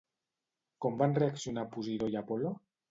[0.85, 2.59] Com van reaccionar Posidó i Apol·lo?